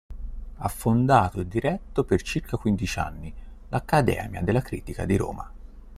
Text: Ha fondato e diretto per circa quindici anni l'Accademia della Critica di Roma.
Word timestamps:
Ha 0.55 0.67
fondato 0.67 1.39
e 1.41 1.47
diretto 1.47 2.03
per 2.03 2.23
circa 2.23 2.57
quindici 2.57 2.97
anni 2.97 3.31
l'Accademia 3.69 4.41
della 4.41 4.61
Critica 4.61 5.05
di 5.05 5.15
Roma. 5.15 5.51